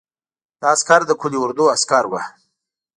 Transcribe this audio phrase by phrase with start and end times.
[0.61, 2.19] دا عسکر د قول اردو عسکر وو.